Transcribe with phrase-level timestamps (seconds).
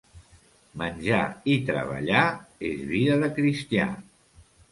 [0.81, 1.25] Menjar
[1.55, 2.23] i treballar
[2.71, 3.87] és vida de cristià.